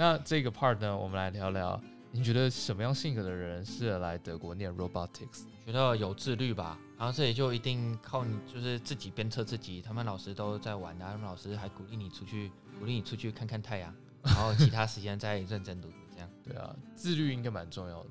[0.00, 1.78] 那这个 part 呢，我们来聊聊，
[2.10, 5.42] 你觉得什么样性格的人适合来德国念 robotics？
[5.66, 9.82] 觉得有自律吧，然后这里就一定靠你，就是自己鞭策自己。
[9.82, 16.30] 他们老师都在玩，的他们老师还鼓励你出去，鼓励你出去看看太阳，然后其他时间再认真读书，这样。
[16.42, 18.08] 对啊，自律应该蛮重要的。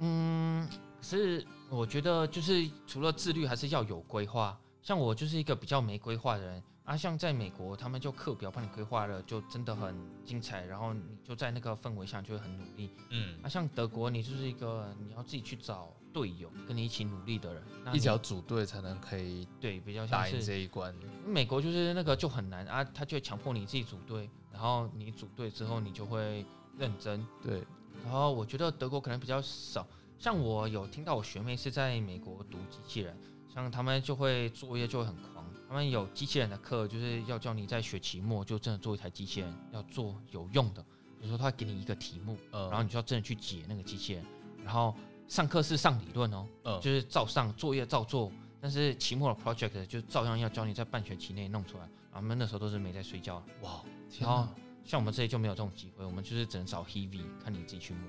[0.00, 0.68] 嗯，
[1.00, 4.60] 是我觉得就是除了自律，还是要有规划。
[4.82, 12.90] 像我就是一个比较没规划的人啊，像在美国，他们就课表帮你规划了，就真的很精彩，然后你就在那个氛围下就会很努力。
[13.08, 20.94] 嗯，啊，像德国，你就是一个你要自己去找队友跟你一起努力的人，那一起要组队才能可以对比较像是这一关。
[21.26, 26.44] 美国就是那个就很难啊，他就会强迫你自己组队，然后你组队之后你就会
[26.76, 27.26] 认真。
[27.42, 27.64] 对，
[28.02, 33.18] 然后我觉得德国可能比较少，像我有听到我学妹是在美国读机器人。
[33.48, 35.33] 像他们就会作业就会很狂，
[35.68, 40.82] 他们有机器人的课，就是要教你在学期末就真的做一台机器人，要做有用的。
[41.20, 44.24] 比如说他会给你一个题目，然后你就要真的去解那个机器人。
[44.62, 44.94] 然后
[45.26, 46.46] 上课是上理论哦，
[46.82, 51.88] 就是照上作业照做，但是期末的 project 就照样要教你在半学期内弄出来。
[52.12, 53.42] 他们那时候都是没在睡觉。
[53.62, 53.82] 哇，
[54.20, 54.46] 然后
[54.84, 58.02] 像我们这里就没有这种机会，我们就是只能找 heavy，看你自己去摸。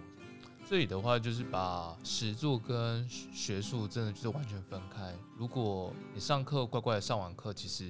[0.67, 5.15] 这里的话就是把实作跟学术真的就是完全分开。
[5.37, 7.83] 如果你上课乖乖的上完课，其实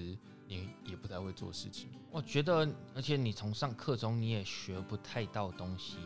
[0.46, 1.90] 你也不太会做事情。
[2.12, 6.00] 我觉得，而且你从上课中你也学不太到东西。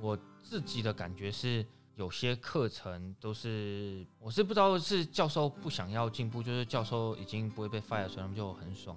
[0.00, 1.64] 我自己的感觉是，
[1.94, 8.96] 有些课程都是我是不知道是教授不想要进步，就是教授已经不会被 fire，所以他们就很爽，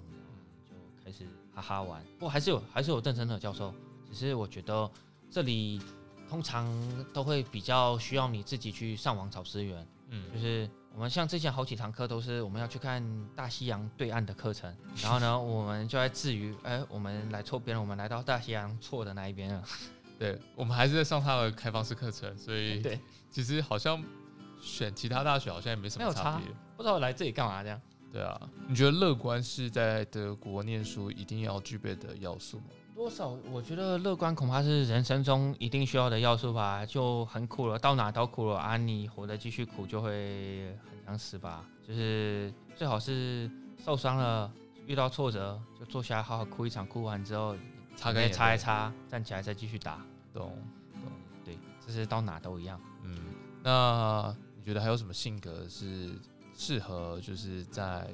[0.64, 0.74] 就
[1.04, 2.02] 开始哈哈玩。
[2.18, 3.74] 不过还是有还是有认真的教授，
[4.08, 4.90] 只是我觉得
[5.30, 5.78] 这里。
[6.32, 6.66] 通常
[7.12, 13.04] 都会比较需要你自己去上网找资源，嗯，就是我们像之前好几堂课都是我们要去看
[13.36, 19.62] 大西洋对岸的课程， 然后呢，我们就在至于，哎，我们来错边了，我们来到大西洋错的那一边了。
[20.18, 22.98] 对，我们还是在上他的开放式课程，所以 对，
[23.30, 24.02] 其实好像
[24.58, 26.46] 选其他大学好像也没什么差别，
[26.78, 27.78] 不知道来这里干嘛这样。
[28.10, 32.64] 对啊，你觉得乐观是在德国念书一定要具备的要素吗？
[32.94, 33.28] 多少？
[33.50, 36.84] 我觉得乐观恐怕是人生中一定需要的要素吧。
[36.86, 38.76] 就很苦了，到哪都苦了啊！
[38.76, 41.64] 你活得继续苦，就会很想死吧。
[41.86, 43.50] 就是最好是
[43.82, 44.52] 受伤了，
[44.86, 47.56] 遇到挫折就坐下来好好哭一场，哭完之后
[47.96, 50.04] 擦干擦一擦，站起来再继续打。
[50.32, 50.56] 懂
[50.92, 51.10] 懂，
[51.44, 52.80] 对，这是到哪都一样。
[53.02, 53.18] 嗯，
[53.62, 56.10] 那你觉得还有什么性格是
[56.54, 58.06] 适合就是在？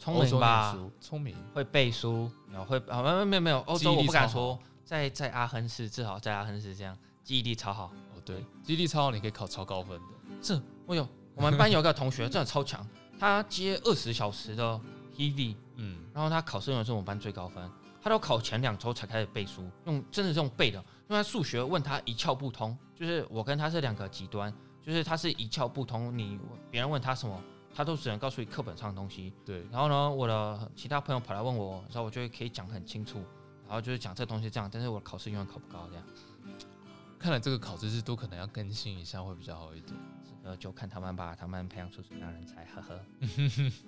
[0.00, 7.92] 聪明吧，聪明会背书，然后会啊没有没有没有，欧洲我不敢说，在在阿亨市至少在阿亨市这样记忆力超好。
[8.14, 10.06] 哦，对，记忆力超好，你可以考超高分的。
[10.40, 12.84] 是，我有我们班有个同学真的超强，
[13.18, 14.80] 他接二十小时的
[15.14, 24.50] heavy，嗯，然后他考试用的是我们班最高分，他都考前两周才开始背书，用真的是用背的，因为他数学问他一窍不通，就是我跟他是两个极端，
[24.82, 26.40] 就是他是一窍不通，你
[26.70, 27.38] 别人问他什么。
[27.74, 29.64] 他都只能告诉你课本上的东西，对。
[29.70, 33.18] 然后呢，我的其他朋友跑来问我，然后我就可以讲很清楚，
[33.66, 36.04] 然后就是讲这东西这样，但是我考试永远考不高这样。
[37.18, 39.94] 看来这个考试制度可能要更新一下会比较好一点。
[40.42, 43.00] 这个就看他们把他们培养出什么样人才，呵呵。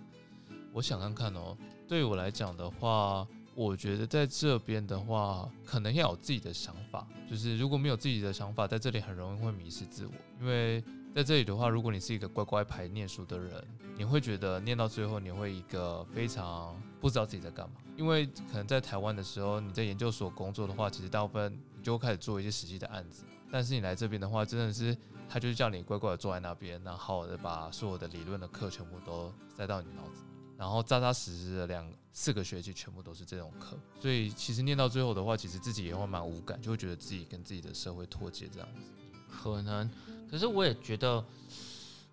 [0.72, 1.56] 我想看看哦，
[1.88, 10.82] 对于我来讲的话，我觉得在这边的话，可能要有自己的想法，就是如果没有自己的想法，在这里很容易会迷失自我，因为。
[11.14, 13.62] 在这里的话，如果你是一个乖乖牌念书的人，
[13.98, 17.74] 你会觉得念到最后你会一个非常不知道自己在干嘛。
[17.98, 23.24] 因为可能在台湾的时候，你在研究所工作的话，其实大部分你就会开始做一些实际的案子。
[23.50, 24.96] 但是你来这边的话，真的是
[25.28, 30.22] 他就是叫你乖乖的坐在那边，然后的把所有的理论的课全部都塞到你脑子，
[30.56, 33.78] 然后扎扎实实的两四个学期全部都是这种课。
[34.00, 38.80] 所以其实念到最后的话，其实自己也会蛮无感，就会觉得自己跟自己的社会脱节这样子。
[39.28, 39.90] 可能。
[40.30, 41.22] 可是我也觉得，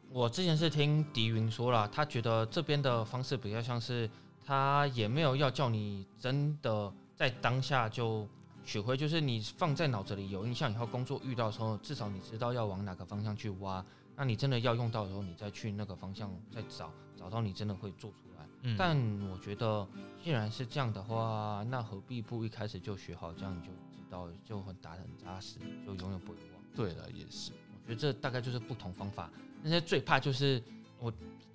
[0.09, 4.09] 我之前是听狄云说了，他觉得这边的方式比较像是，
[4.45, 8.27] 他也没有要叫你真的在当下就
[8.65, 13.86] 学会，就是你放在脑子里有印象以后，工作遇到的时候，至少你知道要往哪个方向去挖。
[14.18, 18.18] 那你真的要用到的时候，你再去那个方向再找，找到你真的会做出
[18.63, 18.75] 来。
[18.77, 18.97] 但
[19.29, 19.88] 我觉得，
[20.23, 26.61] 既然是这样的话，那何必不一开始就学好，这样你就知道，就很打得很扎实，就永远不会忘。
[26.75, 27.51] 对了，也是。
[27.85, 29.29] 我觉得这大概就是不同方法。
[29.61, 30.61] 那些最怕就是
[31.00, 31.11] 我，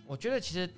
[0.06, 0.68] 我觉得其实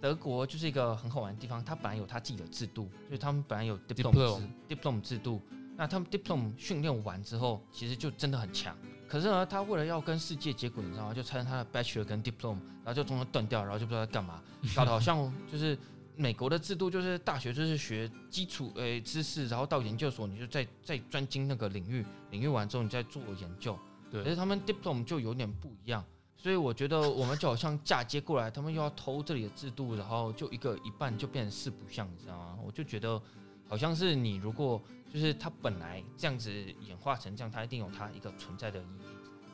[0.00, 1.64] 德国就是一个很好玩的地方。
[1.64, 5.40] 它本来有它自己的制度，就是他们本来有 diploma diploma 制度。
[5.76, 8.76] 那他们 diploma 训练完之后，其实就真的很强。
[9.08, 11.14] 可是呢，他为了要跟世界接轨，你知道吗？
[11.14, 14.42] 就拆成他的 bachelor 跟 diploma，然后就中间断掉，然后就不知道在干嘛，
[14.74, 15.78] 搞得好像就是
[16.16, 23.78] 美国的制度就是大学就是学基础诶、知识，然后到研究所你就再再专精那个领域，领域完之后你再做研究。
[24.10, 26.04] 对可是他们 diploma 就有点不一样，
[26.36, 32.56] 所以我觉得我们就好像嫁接过来，他们又要偷这里的制度，然后就一个一半就变成四不像，你知道吗？
[32.64, 33.20] 我就觉得
[33.68, 34.80] 好像是你如果
[35.12, 39.06] 就是它本来这样子演化成这样，它一定有它一个存在的意义。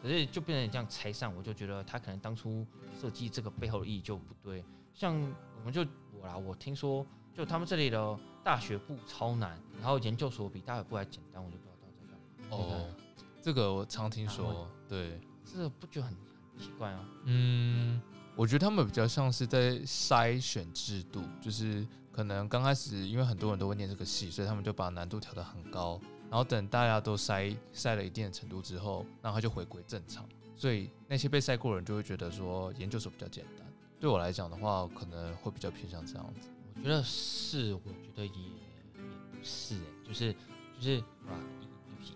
[0.02, 2.66] 可是就变成这样拆散，我就觉得他可能当初
[3.00, 4.64] 设计这个背后的意义就不对。
[4.92, 5.14] 像
[5.56, 12.56] 我们就我啦，我听说就他们这里的大学部超难，然后研究所比大学部还简单，我就不知道他在干嘛。
[12.56, 12.92] 哦，
[13.40, 16.16] 这个我常听啊说，对，这个不觉得很
[16.50, 17.08] 很奇怪啊？
[17.26, 18.02] 嗯，
[18.34, 25.98] 我觉得他们比较像是在筛选制度，就是可能刚开始因为很多人都会念这个系，所以他们就把难度调得很高，
[26.30, 33.66] 然后等大家都筛筛了一定的程度之后，那他就回归正常，所以那些被筛过的人就会觉得说研究所比较简单。
[33.98, 36.48] 对我来讲的话，可能会比较偏向这样子。
[36.74, 39.00] 我觉得是，我觉得也也
[39.30, 40.32] 不是、欸，就是
[40.78, 40.98] 就是
[41.28, 41.38] 啊，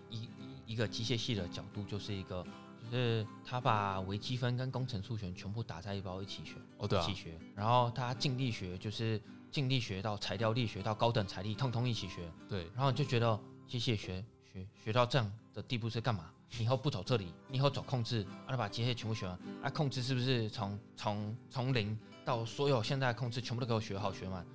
[0.09, 2.45] 一一一一个机械系的角度，就是一个
[2.91, 16.31] 就是他把微积分跟工程数学全部打在一包一起学，哦，对啊一起，学，然后他静力学就是静力学到材料力学到高等材力，通通一起学，对，然后就觉得机械学学学到这样的地步是干嘛？
[16.57, 24.45] 你以后不走这里，你以后走控制，啊，把机械全部学完，啊，控制是不是从从从零到所有现在的控制全部都给我学好学满？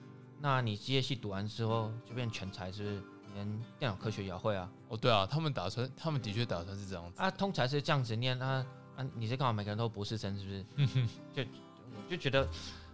[0.40, 3.02] 那你机械系读完之后就变全才，是不是？
[3.34, 3.46] 连
[3.78, 4.70] 电脑科学也会啊？
[4.88, 7.20] 哦，对啊，他们打算，他们的确打算是这样子。
[7.20, 8.64] 啊，通常是这样子念啊
[8.96, 9.06] 啊！
[9.14, 9.52] 你是干嘛？
[9.52, 11.06] 每个人都博士生是不是？
[11.34, 11.42] 就
[11.94, 12.48] 我就觉得，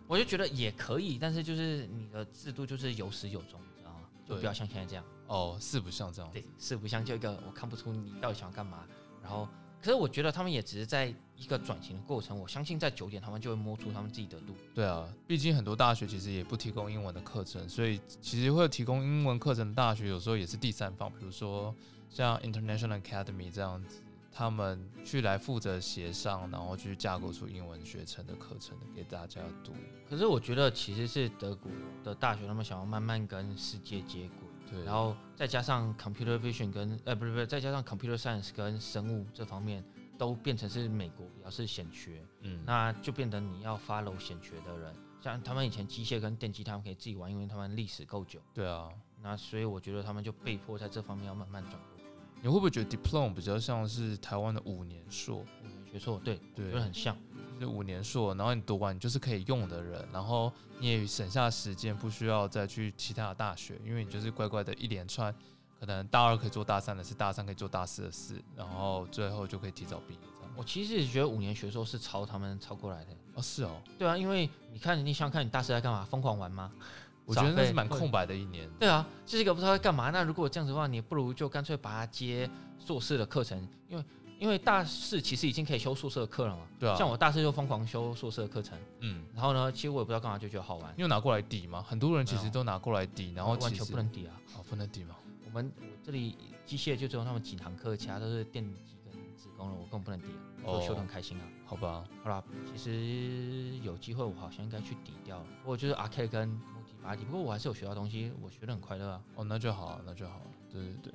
[0.07, 4.01] 我就觉得也可以，但是就是你的制度就是有始有终，你知道吗？
[4.29, 5.05] 就不要像现在这样。
[5.27, 8.85] 哦，四不像这样对，四不像就一个我看不出你到底想要干嘛。
[9.23, 9.47] 然后，
[9.81, 12.39] 可是我觉得他们也只是在一个转型的过程。
[12.39, 14.55] 我相信在九点他们就会摸出他们自己的路。
[14.75, 21.75] 对啊，毕竟很多大学其实也不提供英文的课程，所以其实会提供英文课程的大学有时候也是第三方，比如说
[22.11, 24.03] 像 International Academy 这样子，
[24.33, 29.73] 他们去来负责协商，然后去架构出英文学程的课程给大家读。
[30.09, 31.71] 可是我觉得其实是德国
[32.03, 39.85] 的大学，他们想要慢慢跟世界接轨，对，然后再加上 computer vision 跟呃不是不是，再加上 computer science 跟生物这方面
[40.17, 48.41] 都变成是美国比较是显学，嗯，那就变得你要 follow 显学的人，像他们以前机械跟电机他们可以自己玩，因为他们历史够久。
[48.53, 48.89] 对啊，
[49.23, 52.05] 那所以我觉得他们就被迫在这方面要慢慢转过去。
[52.41, 55.39] 你会不会觉得 Diploma 比较像是台湾的五年硕？
[55.39, 57.17] 五年学硕，对，我对觉得很像。
[57.59, 65.35] 就是五年硕，然后你读完你就是可以用的人，然后你也省下时间，不需要再去其他的大学，因为你就是乖乖的一连串，
[65.81, 70.53] 可能大二可以做大三的事，大三可以做大四的事，然后最后就可以提早毕业这样。
[70.57, 73.11] 我其实也觉得五年学硕是抄他们抄过来的。
[73.35, 76.05] 哦，是哦，对啊，因为你看，你想想看，你大四在干嘛？
[76.05, 76.71] 疯狂玩吗？
[77.27, 78.67] 我觉得那是蛮空白的一年。
[78.79, 80.11] 对啊，这是一个不知道在干嘛。
[80.11, 84.05] 那如果这样子的话，你不如就干脆把它接硕士的课程，因为
[84.39, 86.63] 因为大四其实已经可以修硕士的课了嘛。
[86.79, 91.83] 对啊，像我大四就疯狂修硕士的课程，嗯，然后呢，其实我也不知道干嘛，就觉得好玩，你有拿过来抵吗？
[91.87, 94.41] 很多人其实都拿过来抵，然后完全不能抵啊。
[94.57, 95.17] 哦不能抵吗？
[95.47, 96.37] 我们我这里
[96.67, 100.27] 机械就只有那么几堂课，其他都是电机跟职工了，我根本不能抵
[100.63, 101.43] 啊，我修得很开心啊。
[101.65, 109.23] 好吧，好啦，其实有机会我好像应该去抵掉了，我就是 arcade 跟 multi body，不过我还是有学到东西，我学得很快乐啊。
[109.37, 110.41] 哦那就好，那就好，
[110.71, 111.13] 对对对，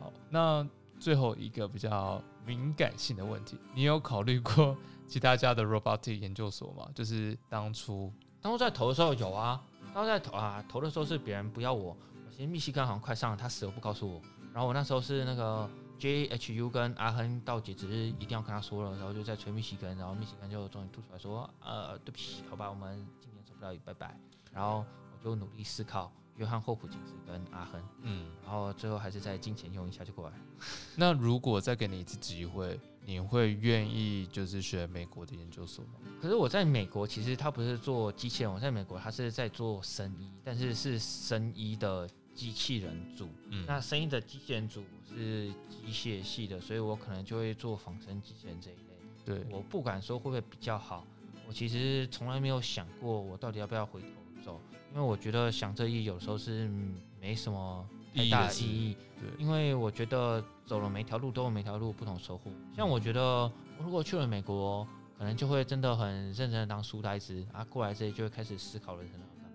[0.00, 0.66] 好，那
[0.98, 4.76] 最后一个比较敏感性的问题，你有考虑过
[5.06, 6.88] 其他家的 robotic 研究所吗？
[6.94, 9.62] 就是当初当初在投的时候有啊，
[9.94, 14.20] 当初在投啊，投的时候是别人不要我，我其实密西根好像快上了，他死都不告诉我。
[14.52, 24.18] 然后我那时候是那个 JHU 跟阿亨到截止日一定要跟他说了，然后就在催密西根，然后密西根就终于吐出来说，呃，对不起，好吧，我们今年走不了，拜拜。
[24.52, 30.36] 然后我就努力思考约翰霍普金斯跟阿亨，嗯，然后最后还是在金钱用一下就过来。
[30.96, 35.92] 那如果再给你一次机会，你会愿意就是学美国的研究所吗？
[36.20, 43.28] 可是我在美国，其实他不是做机器人，我在美国他是在做生医，但是是生医的机器人组。
[43.50, 48.80] 嗯，那生医的机器人组是机械系的，所以我可能就会做仿生机器人这一类。
[49.24, 51.06] 对，我不敢说会不会比较好，
[51.48, 54.08] 我其实从来没有想过我到底要不要回头
[54.46, 54.60] 走，
[54.94, 57.84] 因为我觉得想这一有时候是嗯没什么
[58.14, 58.96] 太大意义。
[59.18, 62.50] 对，因为我觉得走了每条路都有每条路不同收获。
[62.74, 63.20] 像我觉得
[63.78, 64.86] 我如果去了美国，
[65.18, 69.50] 可能就会真的很认真的当书呆子啊，过来这里就会开始思考人生要干嘛，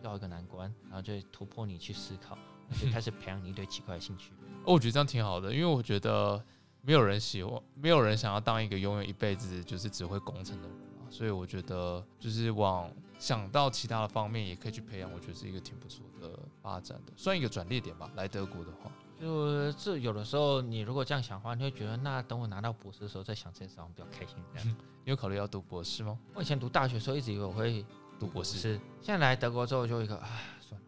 [0.00, 2.36] 遇到一个难关，然后就会突破你去思考，
[2.80, 4.32] 就开始培养你一堆奇怪的兴趣。
[4.64, 6.42] 哦我觉得这样挺好的，因为我觉得
[6.80, 18.10] 没有人喜欢，没有人想要当一个拥有一辈子就是只会工程的人啊，所以我觉得就是往想到其他的方面，也可以去培养，我觉得是一个挺不错的发展的，算一个转捩点吧。
[18.16, 18.90] 来德国的话，
[19.20, 24.36] 就这有的时候你如果这样想的话，你会觉得那等我拿到博士的时候再想这件事，好像比较开心。
[24.54, 26.18] 这样， 你有考虑要读博士吗？
[26.34, 27.84] 我以前读大学的时候一直以为我会
[28.18, 30.28] 读博士，是现在来德国之后就一个，啊，
[30.60, 30.86] 算了。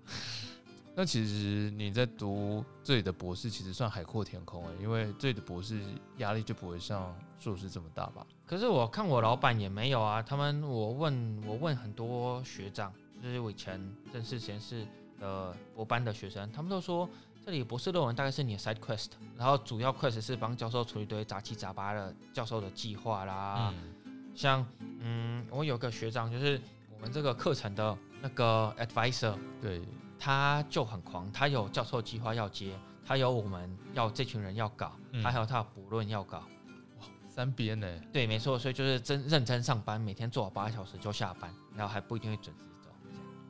[0.96, 5.80] 那其实你在读这里的博士，其实算海阔天空哎，因为这里的博士
[6.18, 8.24] 压力就不会像硕士这么大吧？
[8.46, 13.80] 可是我看我老板也没有啊，他们我问我问很多学长，就是我以前
[14.12, 14.86] 正式实验室
[15.18, 17.10] 的博班的学生，他们都说
[17.44, 23.74] 这里博士论文大概是你的 side quest，然后主要 quest 是帮教授处理一堆杂七杂八的教授的计划啦，
[24.32, 24.64] 像
[25.00, 26.60] 嗯，我有个学长就是
[26.94, 29.82] 我们这个课程的那个 advisor，对。
[30.24, 36.38] 他就很狂，他有教授计划要接，他有我们要这群人要搞，他还有他的补论要搞，
[36.98, 37.86] 哇，三边呢？
[38.10, 42.88] 对，没错，所以就是真认真上班，每天做八个小时就下班，然后还不一定会准时走。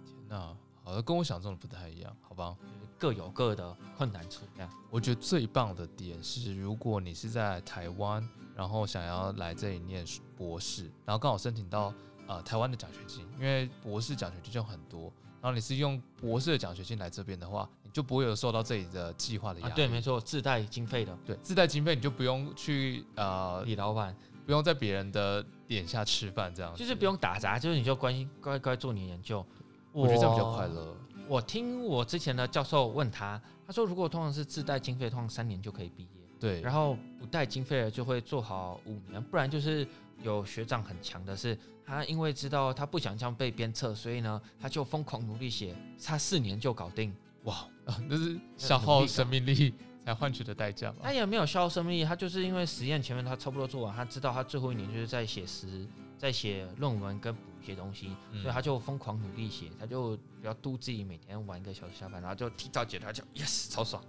[0.05, 0.53] 天哪，
[0.83, 2.57] 好像跟我想中的不太一样，好吧？
[2.99, 4.41] 各有各的困难处。
[4.57, 10.05] 这样，我觉得最棒的点是，如果你是在台湾，然后想要来这里念
[10.37, 11.95] 博士，然后刚好申请到
[12.27, 15.13] 呃台湾的奖学金，因为博士奖学金就很多。
[15.41, 19.75] 然后你是用博士的奖学金来这边的话，你就不会有受到这里的计划的压力。
[19.75, 21.15] 对，没错，自带经费的。
[21.27, 24.17] 对，自带经费，你就不用去呃，李老板
[24.47, 29.45] 不用在别人的点下吃饭，这样就是不用打杂，就是你就关心乖乖做你研究。
[29.93, 30.97] 我觉得这样比较快乐。
[31.29, 36.24] 我听我之前的教授问他，他说如果通常是自带经费，通常三年就可以毕业。
[36.41, 39.87] 对，然后不带经费的就会做好五年，不然就是
[40.23, 41.59] 有学长很强的是。
[41.87, 47.15] 他因为知道他不想这样被鞭策，所以呢，他就疯狂努力写，他四年就搞定。
[47.43, 47.69] 哇，
[48.09, 51.01] 那是消耗生命力才换取的代价吧？
[51.03, 55.87] 他也没有消耗生命力，他就是因为实验前面他差不多做完，他知道他最后一年就是在写诗、
[56.17, 64.09] 在写论文跟补一些东西，所以他就疯狂努力写，他就比较督自己每天玩一个小时下班，然后就提早解答就 yes 超爽，哇，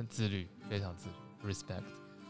[0.00, 1.84] 很自律，非常自律，respect。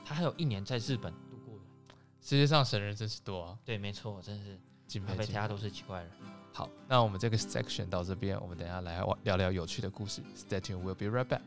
[0.04, 1.94] 他还有一年在日本度过的。
[2.20, 3.58] 世界上神人真是多啊！
[3.64, 4.58] 对，没错，真是
[4.88, 6.10] 敬佩，其他都是奇怪人。
[6.52, 10.20] 好，那我们这个 section 到这边，我们等下来聊聊有趣的故事。
[10.34, 11.42] Stay tuned, we'll be right back.